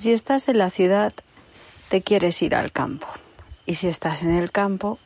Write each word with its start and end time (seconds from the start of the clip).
Si 0.00 0.14
estás 0.14 0.48
en 0.48 0.56
la 0.56 0.70
ciudad, 0.70 1.12
te 1.90 2.00
quieres 2.00 2.40
ir 2.40 2.54
al 2.54 2.72
campo. 2.72 3.06
Y 3.66 3.74
si 3.74 3.86
estás 3.86 4.22
en 4.22 4.30
el 4.30 4.50
campo, 4.50 4.98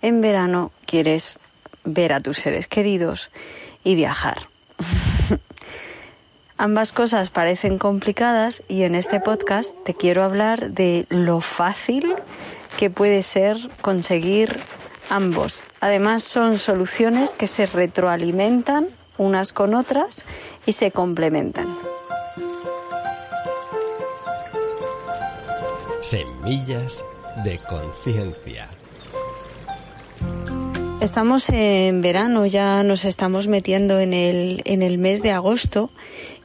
en 0.00 0.20
verano 0.20 0.72
quieres 0.84 1.38
ver 1.84 2.12
a 2.12 2.18
tus 2.18 2.38
seres 2.38 2.66
queridos 2.66 3.30
y 3.84 3.94
viajar. 3.94 4.48
Ambas 6.56 6.92
cosas 6.92 7.30
parecen 7.30 7.78
complicadas 7.78 8.64
y 8.66 8.82
en 8.82 8.96
este 8.96 9.20
podcast 9.20 9.76
te 9.84 9.94
quiero 9.94 10.24
hablar 10.24 10.72
de 10.72 11.06
lo 11.08 11.40
fácil 11.40 12.12
que 12.76 12.90
puede 12.90 13.22
ser 13.22 13.58
conseguir 13.80 14.58
ambos. 15.08 15.62
Además 15.78 16.24
son 16.24 16.58
soluciones 16.58 17.32
que 17.32 17.46
se 17.46 17.66
retroalimentan 17.66 18.88
unas 19.18 19.52
con 19.52 19.76
otras 19.76 20.24
y 20.66 20.72
se 20.72 20.90
complementan. 20.90 21.91
Semillas 26.12 27.02
de 27.42 27.58
conciencia. 27.60 28.68
Estamos 31.00 31.48
en 31.48 32.02
verano, 32.02 32.44
ya 32.44 32.82
nos 32.82 33.06
estamos 33.06 33.46
metiendo 33.46 33.98
en 33.98 34.12
el, 34.12 34.60
en 34.66 34.82
el 34.82 34.98
mes 34.98 35.22
de 35.22 35.30
agosto 35.30 35.88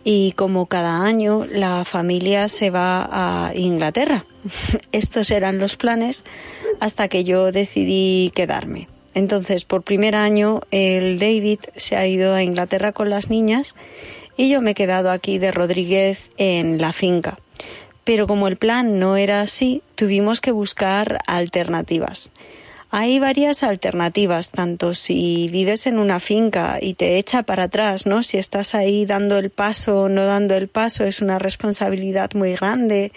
y 0.06 0.32
como 0.38 0.68
cada 0.68 1.04
año 1.04 1.46
la 1.52 1.84
familia 1.84 2.48
se 2.48 2.70
va 2.70 3.10
a 3.12 3.54
Inglaterra. 3.56 4.26
Estos 4.94 5.32
eran 5.32 5.60
los 5.60 5.76
planes 5.76 6.24
hasta 6.80 7.10
que 7.10 7.26
yo 7.26 7.52
decidí 7.52 8.32
quedarme. 8.34 8.88
Entonces, 9.16 9.66
por 9.66 9.84
primer 9.84 10.16
año, 10.16 10.62
el 10.72 11.20
David 11.20 11.60
se 11.76 11.98
ha 11.98 12.08
ido 12.08 12.34
a 12.34 12.42
Inglaterra 12.42 12.94
con 12.94 13.10
las 13.10 13.30
niñas 13.30 13.76
y 14.38 14.48
yo 14.48 14.62
me 14.62 14.72
he 14.72 14.76
quedado 14.76 15.12
aquí 15.12 15.40
de 15.40 15.52
Rodríguez 15.52 16.30
en 16.38 16.80
la 16.80 16.94
finca. 16.94 17.38
Pero 18.08 18.26
como 18.26 18.48
el 18.48 18.56
plan 18.56 19.00
no 19.00 19.18
era 19.18 19.42
así, 19.42 19.84
tuvimos 19.96 20.40
que 20.40 20.54
buscar 20.54 21.20
alternativas. 21.28 22.32
Hay 22.90 23.20
varias 23.20 23.64
alternativas, 23.64 24.50
tanto 24.50 24.94
si 24.94 25.50
vives 25.52 25.88
en 25.88 26.00
una 26.00 26.22
finca 26.22 26.78
y 26.80 26.94
te 26.94 27.18
echa 27.18 27.44
para 27.44 27.64
atrás, 27.64 28.06
¿no? 28.06 28.24
Si 28.24 28.38
estás 28.38 28.76
ahí 28.76 29.06
dando 29.06 29.38
el 29.38 29.50
paso 29.50 30.04
o 30.04 30.08
no 30.08 30.24
dando 30.24 30.56
el 30.56 30.70
paso, 30.70 31.04
es 31.04 31.22
una 31.22 31.38
responsabilidad 31.38 32.32
muy 32.34 32.54
grande 32.54 33.12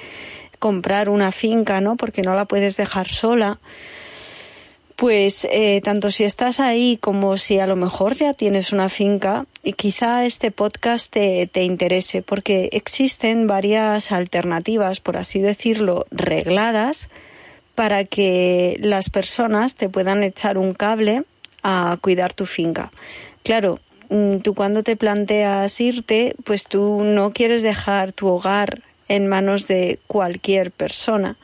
comprar 0.58 1.08
una 1.08 1.30
finca, 1.30 1.80
¿no? 1.80 1.96
Porque 1.96 2.22
no 2.22 2.34
la 2.34 2.46
puedes 2.46 2.76
dejar 2.76 3.06
sola. 3.06 3.60
Pues 5.00 5.48
eh, 5.50 5.80
tanto 5.82 6.10
si 6.10 6.24
estás 6.24 6.60
ahí 6.60 6.98
como 7.00 7.38
si 7.38 7.58
a 7.58 7.66
lo 7.66 7.74
mejor 7.74 8.12
ya 8.12 8.34
tienes 8.34 8.70
una 8.70 8.90
finca, 8.90 9.46
y 9.62 9.72
quizá 9.72 10.26
este 10.26 10.50
podcast 10.50 11.10
te, 11.10 11.46
te 11.46 11.62
interese, 11.62 12.20
porque 12.20 12.68
existen 12.72 13.46
varias 13.46 14.12
alternativas, 14.12 15.00
por 15.00 15.16
así 15.16 15.40
decirlo, 15.40 16.04
regladas, 16.10 17.08
para 17.74 18.04
que 18.04 18.76
las 18.80 19.08
personas 19.08 19.74
te 19.74 19.88
puedan 19.88 20.22
echar 20.22 20.58
un 20.58 20.74
cable 20.74 21.22
a 21.62 21.96
cuidar 22.02 22.34
tu 22.34 22.44
finca. 22.44 22.92
Claro, 23.42 23.80
mm, 24.10 24.40
tú 24.40 24.54
cuando 24.54 24.82
te 24.82 24.96
planteas 24.96 25.80
irte, 25.80 26.34
pues 26.44 26.64
tú 26.64 27.04
no 27.04 27.32
quieres 27.32 27.62
dejar 27.62 28.12
tu 28.12 28.28
hogar 28.28 28.82
en 29.08 29.28
manos 29.28 29.66
de 29.66 29.98
cualquier 30.06 30.70
persona, 30.70 31.38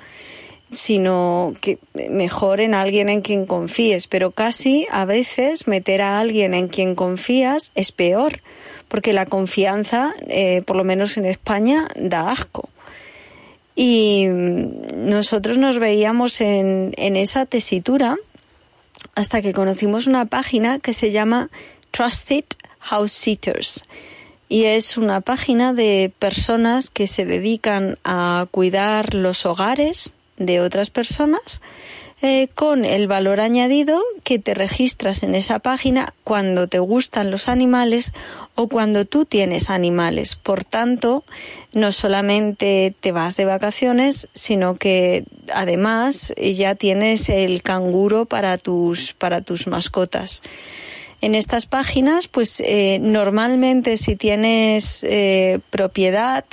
sino 0.77 1.55
que 1.61 1.79
mejor 2.11 2.61
en 2.61 2.75
alguien 2.75 3.09
en 3.09 3.23
quien 3.23 3.47
confíes, 3.47 4.07
pero 4.07 4.31
casi 4.31 4.87
a 4.91 5.05
veces 5.05 5.67
meter 5.67 6.03
a 6.03 6.21
alguien 6.21 6.55
en 6.55 6.69
quien 6.69 6.95
confías 6.95 7.73
es 7.75 7.93
peor, 7.93 8.43
porque 8.89 9.13
la 9.13 9.27
confianza, 9.27 10.15
eh, 10.29 10.63
por 10.63 10.77
lo 10.77 10.85
menos 10.85 11.17
en 11.17 11.25
España, 11.25 11.89
da 11.97 12.31
asco. 12.31 12.69
Y 13.75 14.27
nosotros 14.27 15.59
nos 15.59 15.79
veíamos 15.79 16.41
en, 16.41 16.93
en 16.97 17.17
esa 17.17 17.47
tesitura 17.47 18.17
hasta 19.15 19.43
que 19.43 19.53
conocimos 19.53 20.07
una 20.07 20.27
página 20.27 20.79
que 20.79 20.95
se 20.95 21.11
llama 21.11 21.51
Trusted 21.91 22.45
House 22.81 23.13
Sitters. 23.13 23.83
Y 24.49 24.65
es 24.65 24.97
una 24.97 25.23
página 25.23 25.73
de 25.73 26.13
personas 26.19 26.91
que 26.91 27.07
se 27.07 27.25
dedican 27.25 27.99
a 28.05 28.47
cuidar 28.51 29.15
los 29.15 29.45
hogares 29.45 30.15
de 30.37 30.61
otras 30.61 30.91
personas 30.91 31.61
eh, 32.23 32.49
con 32.55 32.87
el 32.87 33.09
valor 33.09 33.41
añadido 33.41 34.03
que 34.25 34.39
te 34.39 34.55
registras 34.55 35.23
en 35.23 35.35
esa 35.35 35.59
página 35.59 36.15
cuando 36.25 36.67
te 36.67 36.79
gustan 36.79 37.31
los 37.31 37.47
animales 37.47 38.13
o 38.55 38.69
cuando 38.69 39.05
tú 39.05 39.27
tienes 39.27 39.69
animales. 39.69 40.35
Por 40.35 40.65
tanto, 40.65 41.25
no 41.75 41.93
solamente 41.93 42.95
te 43.01 43.13
vas 43.13 43.37
de 43.37 43.45
vacaciones, 43.45 44.29
sino 44.33 44.77
que 44.77 45.25
además 45.53 46.33
ya 46.39 46.75
tienes 46.75 47.29
el 47.29 47.63
canguro 47.63 48.25
para 48.25 48.57
tus, 48.57 49.13
para 49.13 49.43
tus 49.43 49.67
mascotas. 49.67 50.43
En 51.21 51.35
estas 51.35 51.67
páginas, 51.67 52.29
pues 52.29 52.61
eh, 52.61 52.99
normalmente 53.01 53.99
si 53.99 54.17
tienes 54.17 55.05
eh, 55.05 55.61
propiedad, 55.69 56.47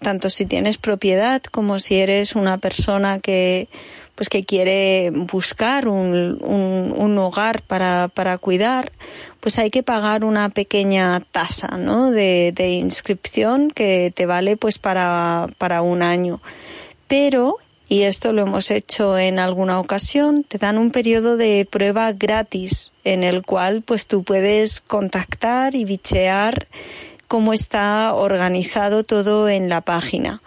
tanto 0.00 0.30
si 0.30 0.46
tienes 0.46 0.78
propiedad 0.78 1.42
como 1.42 1.78
si 1.78 1.96
eres 1.96 2.34
una 2.34 2.58
persona 2.58 3.18
que 3.18 3.68
pues 4.14 4.28
que 4.28 4.44
quiere 4.44 5.12
buscar 5.14 5.86
un, 5.86 6.42
un, 6.42 7.18
hogar 7.18 7.62
para, 7.62 8.08
para, 8.12 8.36
cuidar, 8.36 8.90
pues 9.38 9.60
hay 9.60 9.70
que 9.70 9.84
pagar 9.84 10.24
una 10.24 10.48
pequeña 10.48 11.20
tasa 11.30 11.76
¿no? 11.78 12.10
de, 12.10 12.52
de 12.52 12.70
inscripción 12.70 13.70
que 13.70 14.12
te 14.12 14.26
vale 14.26 14.56
pues 14.56 14.80
para, 14.80 15.46
para 15.56 15.82
un 15.82 16.02
año. 16.02 16.40
Pero 17.06 17.58
y 17.88 18.02
esto 18.02 18.32
lo 18.32 18.42
hemos 18.42 18.70
hecho 18.70 19.16
en 19.16 19.38
alguna 19.38 19.80
ocasión, 19.80 20.44
te 20.44 20.58
dan 20.58 20.76
un 20.76 20.90
periodo 20.90 21.38
de 21.38 21.66
prueba 21.70 22.12
gratis 22.12 22.92
en 23.02 23.24
el 23.24 23.42
cual 23.42 23.82
pues 23.82 24.06
tú 24.06 24.24
puedes 24.24 24.80
contactar 24.80 25.74
y 25.74 25.84
bichear 25.84 26.68
cómo 27.28 27.52
está 27.52 28.12
organizado 28.14 29.04
todo 29.04 29.48
en 29.48 29.68
la 29.68 29.82
página. 29.82 30.42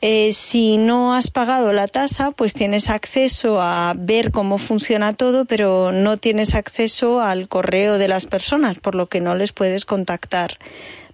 Eh, 0.00 0.32
si 0.32 0.76
no 0.76 1.14
has 1.14 1.30
pagado 1.30 1.72
la 1.72 1.88
tasa, 1.88 2.30
pues 2.30 2.54
tienes 2.54 2.88
acceso 2.88 3.60
a 3.60 3.94
ver 3.96 4.30
cómo 4.30 4.58
funciona 4.58 5.12
todo, 5.12 5.44
pero 5.44 5.90
no 5.90 6.16
tienes 6.16 6.54
acceso 6.54 7.20
al 7.20 7.48
correo 7.48 7.98
de 7.98 8.06
las 8.06 8.26
personas, 8.26 8.78
por 8.78 8.94
lo 8.94 9.08
que 9.08 9.20
no 9.20 9.34
les 9.34 9.52
puedes 9.52 9.84
contactar. 9.84 10.58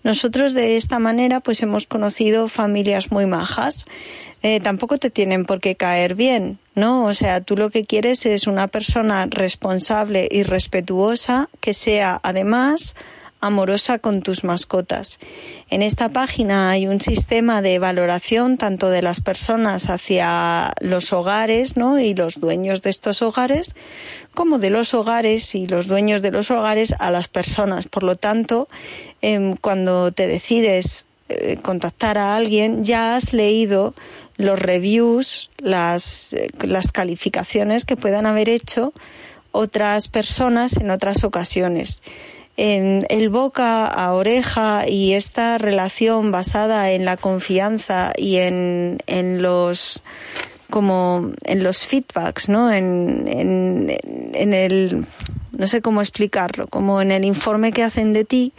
Nosotros 0.03 0.53
de 0.53 0.77
esta 0.77 0.99
manera 0.99 1.41
pues 1.41 1.63
hemos 1.63 1.87
conocido 1.87 2.49
familias 2.49 3.11
muy 3.11 3.25
majas. 3.25 3.87
Eh, 4.43 4.61
tampoco 4.61 4.99
te 4.99 5.09
tienen 5.09 5.47
por 5.47 5.61
qué 5.61 5.77
caer 5.77 6.15
bien, 6.15 6.59
¿no? 6.75 7.05
O 7.05 7.15
sea, 7.15 7.41
tú 7.41 7.57
lo 7.57 7.71
que 7.71 7.87
quieres 7.87 8.27
es 8.27 8.47
una 8.47 8.69
persona 8.69 9.25
responsable 9.25 10.29
y 10.31 10.43
respetuosa 10.43 11.49
que 11.61 11.73
sea 11.73 12.21
además 12.23 12.97
amorosa 13.47 13.99
con 13.99 14.23
tus 14.23 14.45
mascotas. 14.45 15.19
En 15.71 15.83
esta 15.83 16.09
página 16.09 16.71
hay 16.71 16.87
un 16.87 17.01
sistema 17.01 17.63
de 17.63 17.79
valoración 17.79 18.59
tanto 18.59 18.91
de 18.91 19.03
las 19.03 19.21
personas 19.21 19.91
hacia 19.91 20.73
los 20.81 21.13
hogares 21.13 21.77
¿no? 21.77 21.99
y 21.99 22.15
los 22.15 22.41
dueños 22.41 22.83
de 22.83 22.91
estos 22.91 23.23
hogares, 23.23 23.75
como 24.35 24.59
de 24.59 24.71
los 24.71 24.95
hogares 24.95 25.55
y 25.55 25.67
los 25.67 25.87
dueños 25.87 26.23
de 26.23 26.31
los 26.31 26.51
hogares 26.51 26.95
a 26.99 27.11
las 27.11 27.29
personas. 27.29 27.87
Por 27.87 28.03
lo 28.03 28.17
tanto, 28.17 28.69
em, 29.21 29.57
cuando 29.57 30.13
te 30.13 30.27
decides 30.27 31.07
eh, 31.29 31.59
contactar 31.63 32.19
a 32.19 32.37
alguien, 32.37 32.85
ya 32.85 33.17
has 33.17 33.33
leído 33.33 33.95
los 34.37 34.59
reviews, 34.59 35.51
las, 35.59 36.35
eh, 36.35 36.51
las 36.61 36.93
calificaciones 36.93 37.85
que 37.85 37.97
puedan 37.97 38.27
haber 38.27 38.49
hecho 38.49 38.93
otras 39.53 40.09
personas 40.09 40.77
en 40.77 40.91
otras 40.91 41.25
ocasiones 41.25 42.03
en 42.57 43.07
el 43.09 43.29
boca 43.29 43.87
a 43.87 44.13
oreja 44.13 44.85
y 44.89 45.15
esta 45.15 45.59
relación 45.59 46.31
basada 46.31 46.93
en 46.93 47.05
la 47.05 47.17
confianza 47.17 48.13
y 48.17 48.37
en, 48.37 48.99
en 49.07 49.43
los 49.43 50.03
como 50.71 51.33
en 51.45 51.63
los 51.63 51.87
feedbacks, 51.87 52.49
¿no? 52.49 52.73
En, 52.73 53.27
en, 53.29 53.97
en 54.35 54.55
el 54.55 55.07
no 55.53 55.69
sé 55.69 55.83
cómo 55.83 56.01
explicarlo, 56.01 56.67
como 56.67 57.01
en 57.01 57.13
el 57.13 57.25
informe 57.25 57.73
que 57.73 57.85
hacen 57.85 58.13
de 58.13 58.25
ti, 58.25 58.53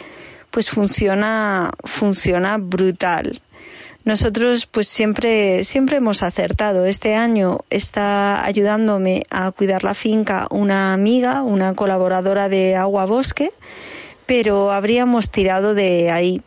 pues 0.52 0.70
funciona 0.70 1.72
funciona 1.84 2.58
brutal. 2.58 3.42
Nosotros 4.06 4.68
pues 4.68 4.88
siempre, 4.88 5.64
siempre 5.64 5.98
hemos 5.98 6.22
acertado. 6.22 6.86
Este 6.86 7.16
año 7.16 7.60
está 7.72 8.46
ayudándome 8.46 9.24
a 9.32 9.52
cuidar 9.52 9.84
la 9.84 9.96
finca 9.96 10.48
una 10.52 10.94
amiga, 10.94 11.42
una 11.42 11.74
colaboradora 11.74 12.48
de 12.48 12.76
Agua 12.76 13.06
Bosque, 13.06 13.52
pero 14.28 14.72
habríamos 14.72 15.32
tirado 15.32 15.74
de 15.74 16.12
ahí. 16.12 16.42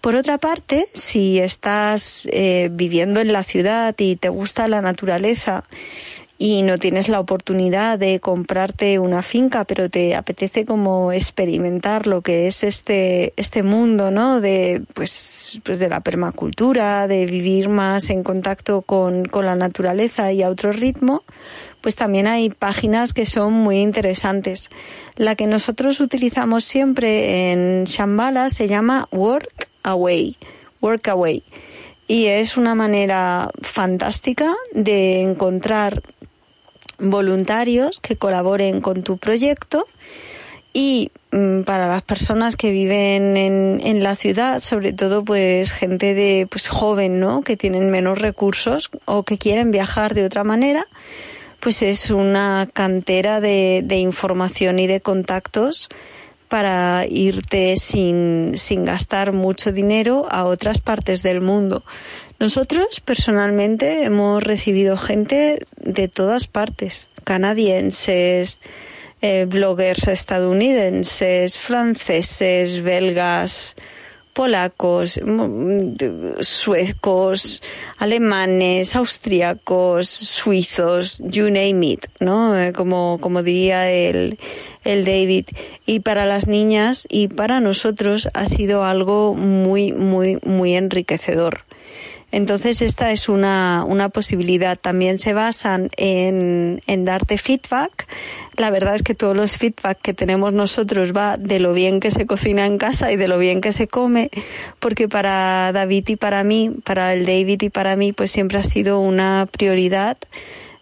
Por 0.00 0.14
otra 0.14 0.38
parte, 0.38 0.88
si 0.94 1.38
estás 1.38 2.26
eh, 2.32 2.70
viviendo 2.72 3.20
en 3.20 3.32
la 3.34 3.44
ciudad 3.44 3.94
y 3.98 4.16
te 4.16 4.30
gusta 4.30 4.66
la 4.66 4.80
naturaleza, 4.80 5.64
y 6.40 6.62
no 6.62 6.78
tienes 6.78 7.08
la 7.08 7.18
oportunidad 7.18 7.98
de 7.98 8.20
comprarte 8.20 9.00
una 9.00 9.22
finca, 9.22 9.64
pero 9.64 9.90
te 9.90 10.14
apetece 10.14 10.64
como 10.64 11.10
experimentar 11.10 12.06
lo 12.06 12.22
que 12.22 12.46
es 12.46 12.62
este, 12.62 13.34
este 13.36 13.64
mundo, 13.64 14.12
¿no? 14.12 14.40
De, 14.40 14.84
pues, 14.94 15.60
pues 15.64 15.80
de 15.80 15.88
la 15.88 16.00
permacultura, 16.00 17.08
de 17.08 17.26
vivir 17.26 17.68
más 17.68 18.08
en 18.10 18.22
contacto 18.22 18.82
con, 18.82 19.24
con 19.24 19.46
la 19.46 19.56
naturaleza 19.56 20.32
y 20.32 20.44
a 20.44 20.48
otro 20.48 20.70
ritmo, 20.70 21.24
pues 21.80 21.96
también 21.96 22.28
hay 22.28 22.50
páginas 22.50 23.12
que 23.12 23.26
son 23.26 23.52
muy 23.52 23.78
interesantes. 23.78 24.70
La 25.16 25.34
que 25.34 25.48
nosotros 25.48 25.98
utilizamos 25.98 26.62
siempre 26.62 27.50
en 27.50 27.82
Shambhala 27.84 28.48
se 28.48 28.68
llama 28.68 29.08
Work 29.10 29.68
Away, 29.82 30.36
Work 30.80 31.08
Away. 31.08 31.42
Y 32.06 32.26
es 32.26 32.56
una 32.56 32.74
manera 32.74 33.50
fantástica 33.60 34.54
de 34.72 35.20
encontrar 35.20 36.02
voluntarios 36.98 38.00
que 38.00 38.16
colaboren 38.16 38.80
con 38.80 39.02
tu 39.02 39.18
proyecto 39.18 39.86
y 40.72 41.10
mm, 41.32 41.62
para 41.62 41.88
las 41.88 42.02
personas 42.02 42.56
que 42.56 42.70
viven 42.70 43.36
en, 43.36 43.80
en, 43.82 44.02
la 44.02 44.14
ciudad, 44.14 44.60
sobre 44.60 44.92
todo 44.92 45.24
pues 45.24 45.72
gente 45.72 46.14
de 46.14 46.46
pues 46.50 46.68
joven, 46.68 47.20
¿no? 47.20 47.42
que 47.42 47.56
tienen 47.56 47.90
menos 47.90 48.18
recursos 48.18 48.90
o 49.04 49.22
que 49.22 49.38
quieren 49.38 49.70
viajar 49.70 50.14
de 50.14 50.24
otra 50.24 50.44
manera, 50.44 50.86
pues 51.60 51.82
es 51.82 52.10
una 52.10 52.68
cantera 52.72 53.40
de, 53.40 53.82
de 53.84 53.96
información 53.96 54.78
y 54.78 54.86
de 54.86 55.00
contactos 55.00 55.88
para 56.48 57.04
irte 57.08 57.76
sin, 57.76 58.52
sin 58.56 58.84
gastar 58.84 59.32
mucho 59.32 59.70
dinero 59.70 60.26
a 60.30 60.44
otras 60.44 60.80
partes 60.80 61.22
del 61.22 61.40
mundo. 61.40 61.84
Nosotros 62.40 63.00
personalmente 63.00 64.04
hemos 64.04 64.44
recibido 64.44 64.96
gente 64.96 65.66
de 65.76 66.06
todas 66.06 66.46
partes, 66.46 67.08
canadienses, 67.24 68.60
eh, 69.20 69.44
bloggers 69.48 70.06
estadounidenses, 70.06 71.58
franceses, 71.58 72.80
belgas, 72.84 73.74
polacos, 74.34 75.20
suecos, 76.40 77.60
alemanes, 77.96 78.94
austríacos, 78.94 80.08
suizos, 80.08 81.20
you 81.24 81.46
name 81.46 81.84
it, 81.84 82.06
¿no? 82.20 82.56
Eh, 82.56 82.72
como, 82.72 83.18
como 83.20 83.42
diría 83.42 83.90
el, 83.90 84.38
el 84.84 85.04
David. 85.04 85.46
Y 85.86 86.00
para 86.00 86.24
las 86.24 86.46
niñas 86.46 87.04
y 87.10 87.26
para 87.26 87.58
nosotros 87.58 88.28
ha 88.32 88.46
sido 88.46 88.84
algo 88.84 89.34
muy, 89.34 89.92
muy, 89.92 90.38
muy 90.44 90.76
enriquecedor. 90.76 91.64
Entonces 92.30 92.82
esta 92.82 93.10
es 93.12 93.28
una, 93.28 93.84
una 93.86 94.10
posibilidad. 94.10 94.78
También 94.78 95.18
se 95.18 95.32
basan 95.32 95.90
en, 95.96 96.82
en 96.86 97.04
darte 97.04 97.38
feedback. 97.38 98.06
La 98.56 98.70
verdad 98.70 98.94
es 98.94 99.02
que 99.02 99.14
todos 99.14 99.36
los 99.36 99.56
feedback 99.56 99.98
que 100.02 100.14
tenemos 100.14 100.52
nosotros 100.52 101.16
va 101.16 101.36
de 101.36 101.58
lo 101.58 101.72
bien 101.72 102.00
que 102.00 102.10
se 102.10 102.26
cocina 102.26 102.66
en 102.66 102.76
casa 102.76 103.10
y 103.12 103.16
de 103.16 103.28
lo 103.28 103.38
bien 103.38 103.60
que 103.60 103.72
se 103.72 103.88
come, 103.88 104.30
porque 104.78 105.08
para 105.08 105.72
David 105.72 106.08
y 106.08 106.16
para 106.16 106.44
mí, 106.44 106.70
para 106.84 107.14
el 107.14 107.24
David 107.24 107.62
y 107.62 107.70
para 107.70 107.96
mí, 107.96 108.12
pues 108.12 108.30
siempre 108.30 108.58
ha 108.58 108.62
sido 108.62 109.00
una 109.00 109.48
prioridad 109.50 110.18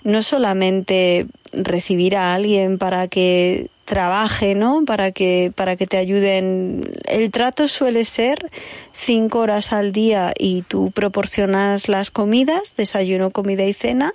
no 0.03 0.23
solamente 0.23 1.27
recibir 1.53 2.17
a 2.17 2.35
alguien 2.35 2.79
para 2.79 3.09
que 3.09 3.71
trabaje, 3.87 4.55
¿no? 4.55 4.85
Para 4.85 5.13
que, 5.13 5.51
para 5.55 5.77
que 5.77 5.87
te 5.87 5.97
ayuden. 5.97 6.93
El 7.07 7.31
trato 7.31 7.69
suele 7.69 8.05
ser 8.05 8.51
cinco 8.93 9.39
horas 9.39 9.73
al 9.73 9.93
día 9.93 10.35
y 10.39 10.63
tú 10.63 10.91
proporcionas 10.91 11.89
las 11.89 12.11
comidas, 12.11 12.75
desayuno, 12.77 13.31
comida 13.31 13.65
y 13.65 13.73
cena, 13.73 14.13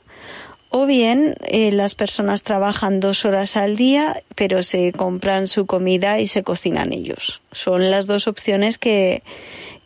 o 0.70 0.86
bien 0.86 1.36
eh, 1.42 1.72
las 1.72 1.96
personas 1.96 2.44
trabajan 2.44 3.00
dos 3.00 3.26
horas 3.26 3.58
al 3.58 3.76
día, 3.76 4.22
pero 4.36 4.62
se 4.62 4.92
compran 4.94 5.48
su 5.48 5.66
comida 5.66 6.20
y 6.20 6.28
se 6.28 6.44
cocinan 6.44 6.94
ellos. 6.94 7.42
Son 7.52 7.90
las 7.90 8.06
dos 8.08 8.28
opciones 8.28 8.78
que, 8.78 9.24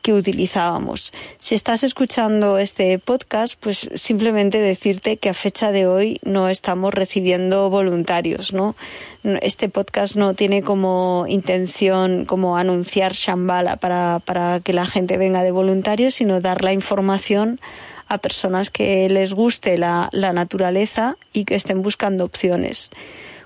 que 0.05 0.13
utilizábamos. 0.13 1.11
Si 1.39 1.55
estás 1.55 1.81
escuchando 1.81 2.59
este 2.59 2.99
podcast, 2.99 3.55
pues 3.59 3.89
simplemente 3.95 4.59
decirte 4.59 5.17
que 5.17 5.29
a 5.29 5.33
fecha 5.33 5.71
de 5.71 5.87
hoy 5.87 6.19
no 6.23 6.47
estamos 6.47 6.93
recibiendo 6.93 7.71
voluntarios, 7.71 8.53
¿no? 8.53 8.75
Este 9.23 9.67
podcast 9.67 10.15
no 10.15 10.35
tiene 10.35 10.61
como 10.61 11.25
intención 11.27 12.25
como 12.25 12.55
anunciar 12.55 13.13
Shambhala 13.13 13.77
para, 13.77 14.19
para 14.23 14.59
que 14.59 14.73
la 14.73 14.85
gente 14.85 15.17
venga 15.17 15.41
de 15.41 15.49
voluntarios, 15.49 16.13
sino 16.13 16.39
dar 16.39 16.63
la 16.63 16.71
información 16.71 17.59
a 18.07 18.19
personas 18.19 18.69
que 18.69 19.09
les 19.09 19.33
guste 19.33 19.75
la, 19.75 20.09
la 20.11 20.33
naturaleza 20.33 21.17
y 21.33 21.45
que 21.45 21.55
estén 21.55 21.81
buscando 21.81 22.25
opciones. 22.25 22.91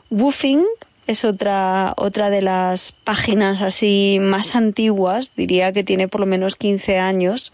Woofing 0.09 0.65
es 1.09 1.25
otra, 1.25 1.95
otra 1.97 2.29
de 2.29 2.43
las 2.43 2.91
páginas 2.91 3.63
así 3.63 4.19
más 4.21 4.55
antiguas, 4.55 5.33
diría 5.35 5.71
que 5.73 5.83
tiene 5.83 6.07
por 6.07 6.21
lo 6.21 6.27
menos 6.27 6.55
15 6.55 6.99
años. 6.99 7.51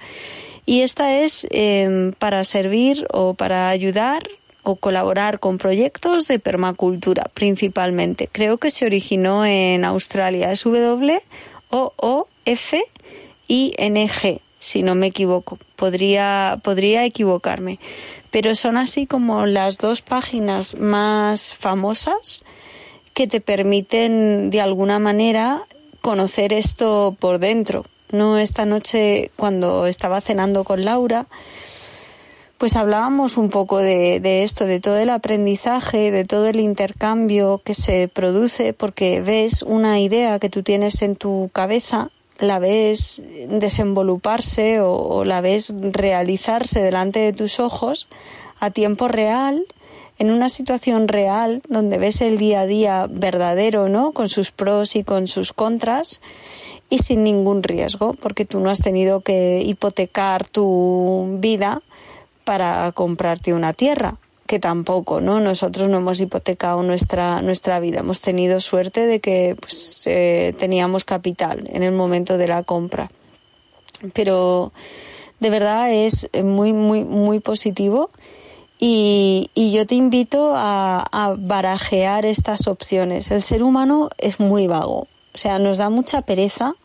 Y 0.66 0.81
esta 0.81 1.22
es 1.22 1.48
em, 1.52 2.12
para 2.12 2.44
servir 2.44 3.07
o 3.13 3.34
para 3.34 3.69
ayudar 3.69 4.28
o 4.63 4.75
colaborar 4.75 5.40
con 5.40 5.57
proyectos 5.57 6.28
de 6.28 6.38
permacultura 6.38 7.31
principalmente. 7.34 8.28
Creo 8.30 8.57
que 8.57 8.72
se 8.72 8.86
originó 8.86 9.46
en 9.46 9.86
Australia. 9.86 10.51
Es 10.51 10.66
W 10.66 11.18
O 11.69 11.94
O 11.96 12.28
F 12.44 12.84
I 13.48 13.74
N 13.78 14.10
G, 14.10 14.42
si 14.60 14.84
no 14.84 14.96
me 14.96 15.08
equivoco. 15.08 15.60
Podría 15.78 16.60
podría 16.62 17.06
equivocarme, 17.06 17.80
pero 18.31 18.54
son 18.54 18.75
así 18.75 19.08
como 19.08 19.46
las 19.46 19.78
dos 19.78 20.01
páginas 20.01 20.75
más 20.78 21.56
famosas 21.56 22.44
que 23.16 23.26
te 23.28 23.42
permiten 23.42 24.52
de 24.52 24.62
alguna 24.62 25.00
manera 25.00 25.64
conocer 26.02 26.54
esto 26.54 27.16
por 27.18 27.40
dentro. 27.40 27.86
No 28.12 28.38
esta 28.38 28.66
noche 28.66 29.32
cuando 29.38 29.88
estaba 29.88 30.22
cenando 30.22 30.66
con 30.66 30.86
Laura, 30.86 31.26
pues 32.58 32.76
hablábamos 32.76 33.38
un 33.38 33.50
poco 33.50 33.80
de, 33.80 34.44
esto, 34.44 34.66
de 34.66 34.82
todo 34.82 34.98
el 34.98 35.10
aprendizaje, 35.10 36.12
de 36.12 36.25
todo 36.25 36.48
el 36.48 36.60
intercambio 36.60 37.62
que 37.63 37.74
se 37.74 38.10
produce, 38.10 38.74
porque 38.74 39.22
ves 39.22 39.62
una 39.62 40.00
idea 40.00 40.38
que 40.38 40.50
tú 40.50 40.62
tienes 40.62 41.01
en 41.01 41.16
tu 41.16 41.50
cabeza, 41.54 42.12
la 42.38 42.60
ves 42.60 43.24
desenvoluparse 43.48 44.82
o 44.82 45.24
la 45.24 45.39
ves 45.39 45.74
realizarse 45.92 46.82
delante 46.82 47.20
de 47.20 47.32
tus 47.32 47.62
ojos 47.62 48.10
a 48.60 48.72
tiempo 48.72 49.08
real 49.08 49.66
en 50.17 50.31
una 50.31 50.50
situación 50.50 51.07
real 51.07 51.62
donde 51.67 51.98
ves 51.98 52.22
el 52.22 52.38
día 52.38 52.62
a 52.62 52.65
día 52.65 53.07
verdadero, 53.10 53.89
¿no? 53.89 54.12
Con 54.12 54.29
sus 54.29 54.51
pros 54.51 54.95
y 54.95 55.03
con 55.03 55.27
sus 55.27 55.53
contras 55.53 56.22
y 56.89 57.00
sin 57.00 57.24
ningún 57.24 57.63
riesgo, 57.63 58.13
porque 58.13 58.45
tú 58.45 58.60
no 58.60 58.69
has 58.69 58.79
tenido 58.79 59.22
que 59.22 59.62
hipotecar 59.65 60.45
tu 60.48 61.38
vida 61.39 61.81
para 62.43 62.91
comprarte 62.93 63.53
una 63.53 63.74
tierra, 63.74 64.17
que 64.45 64.60
tampoco, 64.60 65.19
¿no? 65.19 65.39
Nosotros 65.39 65.89
no 65.89 65.98
hemos 65.98 66.22
hipotecado 66.22 66.84
nuestra, 66.84 67.41
nuestra 67.41 67.79
vida. 67.79 68.00
Hemos 68.00 68.22
tenido 68.22 68.62
suerte 68.62 69.07
de 69.07 69.19
que 69.19 69.57
pues, 69.60 70.01
eh, 70.05 70.53
teníamos 70.57 71.03
capital 71.03 71.67
en 71.74 71.81
el 71.81 71.91
momento 71.91 72.38
de 72.38 72.48
la 72.48 72.63
compra. 72.63 73.10
Pero 74.13 74.72
de 75.39 75.50
verdad 75.50 75.91
es 75.91 76.29
muy, 76.43 76.74
muy, 76.74 77.03
muy 77.03 77.39
positivo 77.39 78.12
y, 78.79 79.50
yo 79.55 79.86
te 79.86 79.96
invito 79.96 80.53
a, 80.55 81.05
a, 81.12 81.36
barajear 81.38 82.25
estas 82.25 82.67
opciones. 82.67 83.32
El 83.32 83.44
ser 83.44 83.63
humano 83.63 84.10
es 84.17 84.39
muy 84.39 84.67
vago, 84.67 85.08
o 85.34 85.38
sea, 85.38 85.60
nos 85.60 85.77
da 85.77 85.89
mucha 85.89 86.22
pereza. 86.22 86.75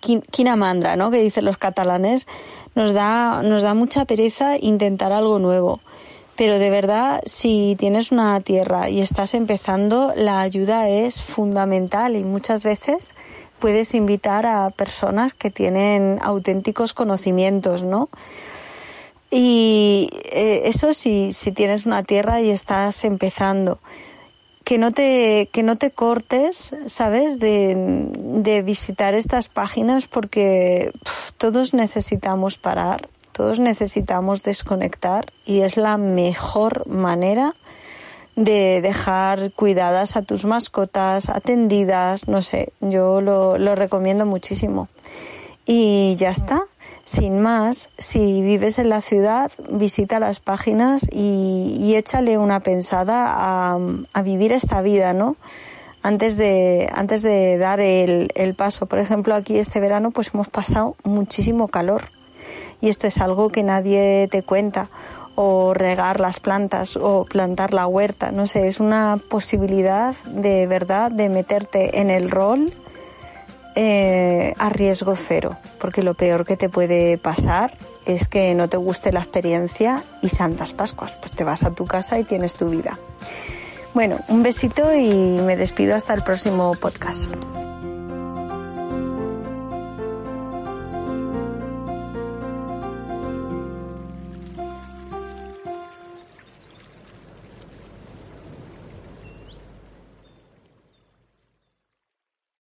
Quinamandra, 0.00 0.94
¿no? 0.94 1.10
Que 1.10 1.20
dicen 1.20 1.44
los 1.44 1.58
catalanes, 1.58 2.28
nos 2.76 2.92
da, 2.92 3.42
nos 3.42 3.62
da 3.64 3.74
mucha 3.74 4.04
pereza 4.04 4.56
intentar 4.56 5.10
algo 5.10 5.40
nuevo. 5.40 5.80
Pero 6.36 6.58
de 6.58 6.68
verdad, 6.68 7.22
si 7.24 7.76
tienes 7.78 8.12
una 8.12 8.38
tierra 8.40 8.90
y 8.90 9.00
estás 9.00 9.32
empezando, 9.32 10.12
la 10.14 10.42
ayuda 10.42 10.88
es 10.88 11.22
fundamental 11.22 12.14
y 12.14 12.24
muchas 12.24 12.62
veces 12.62 13.14
puedes 13.58 13.94
invitar 13.94 14.46
a 14.46 14.68
personas 14.68 15.32
que 15.32 15.50
tienen 15.50 16.18
auténticos 16.22 16.92
conocimientos, 16.92 17.82
¿no? 17.82 18.10
Y 19.30 19.85
eh, 20.12 20.62
eso 20.64 20.94
si, 20.94 21.32
si 21.32 21.52
tienes 21.52 21.86
una 21.86 22.02
tierra 22.02 22.40
y 22.40 22.50
estás 22.50 23.04
empezando. 23.04 23.78
Que 24.64 24.78
no 24.78 24.90
te, 24.90 25.48
que 25.52 25.62
no 25.62 25.76
te 25.76 25.92
cortes, 25.92 26.74
¿sabes? 26.86 27.38
De, 27.38 27.74
de 27.76 28.62
visitar 28.62 29.14
estas 29.14 29.48
páginas 29.48 30.08
porque 30.08 30.92
todos 31.38 31.72
necesitamos 31.72 32.58
parar, 32.58 33.08
Todos 33.36 33.58
necesitamos 33.60 34.42
desconectar 34.42 35.26
y 35.44 35.60
es 35.60 35.76
la 35.76 35.98
mejor 35.98 36.86
manera 36.88 37.54
de 38.34 38.80
dejar 38.80 39.52
cuidadas 39.52 40.16
a 40.16 40.22
tus 40.22 40.46
mascotas, 40.46 41.28
atendidas, 41.28 42.28
no 42.28 42.40
sé, 42.40 42.72
yo 42.80 43.20
lo, 43.20 43.58
lo 43.58 43.74
recomiendo 43.74 44.24
muchísimo. 44.24 44.88
Y 45.66 46.16
ya 46.18 46.30
está. 46.30 46.64
Sin 47.06 47.38
más, 47.38 47.88
si 47.98 48.42
vives 48.42 48.80
en 48.80 48.88
la 48.88 49.00
ciudad, 49.00 49.52
visita 49.70 50.18
las 50.18 50.40
páginas 50.40 51.06
y, 51.12 51.94
échale 51.94 52.36
una 52.36 52.58
pensada 52.58 53.26
a, 53.28 53.78
a, 54.12 54.22
vivir 54.22 54.50
esta 54.50 54.82
vida, 54.82 55.12
¿no? 55.12 55.36
Antes 56.02 56.36
de, 56.36 56.90
antes 56.92 57.22
de 57.22 57.58
dar 57.58 57.78
el, 57.78 58.32
el 58.34 58.56
paso. 58.56 58.86
Por 58.86 58.98
ejemplo, 58.98 59.36
aquí 59.36 59.56
este 59.56 59.78
verano 59.78 60.10
pues 60.10 60.32
hemos 60.34 60.48
pasado 60.48 60.96
muchísimo 61.04 61.68
calor 61.68 62.10
y 62.80 62.88
esto 62.88 63.06
es 63.06 63.18
algo 63.18 63.50
que 63.50 63.62
nadie 63.62 64.26
te 64.28 64.42
cuenta 64.42 64.90
o 65.36 65.74
regar 65.74 66.18
las 66.18 66.40
plantas 66.40 66.96
o 66.96 67.24
plantar 67.24 67.72
la 67.72 67.86
huerta, 67.86 68.32
no 68.32 68.48
sé, 68.48 68.66
es 68.66 68.80
una 68.80 69.20
posibilidad 69.28 70.16
de 70.24 70.66
verdad 70.66 71.12
de 71.12 71.28
meterte 71.28 72.00
en 72.00 72.10
el 72.10 72.32
rol 72.32 72.72
eh, 73.76 74.54
a 74.58 74.70
riesgo 74.70 75.14
cero, 75.16 75.58
porque 75.78 76.02
lo 76.02 76.14
peor 76.14 76.44
que 76.44 76.56
te 76.56 76.68
puede 76.68 77.18
pasar 77.18 77.76
es 78.06 78.26
que 78.26 78.54
no 78.54 78.68
te 78.68 78.78
guste 78.78 79.12
la 79.12 79.20
experiencia 79.20 80.02
y 80.22 80.30
Santas 80.30 80.72
Pascuas, 80.72 81.12
pues 81.20 81.32
te 81.32 81.44
vas 81.44 81.62
a 81.62 81.70
tu 81.70 81.84
casa 81.84 82.18
y 82.18 82.24
tienes 82.24 82.54
tu 82.54 82.70
vida. 82.70 82.98
Bueno, 83.92 84.20
un 84.28 84.42
besito 84.42 84.94
y 84.94 85.12
me 85.12 85.56
despido 85.56 85.94
hasta 85.94 86.14
el 86.14 86.22
próximo 86.22 86.72
podcast. 86.80 87.34